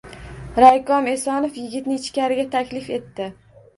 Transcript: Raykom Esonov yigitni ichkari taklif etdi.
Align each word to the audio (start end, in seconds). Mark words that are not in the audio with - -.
Raykom 0.63 1.09
Esonov 1.11 1.59
yigitni 1.61 1.99
ichkari 2.01 2.47
taklif 2.57 2.89
etdi. 2.97 3.29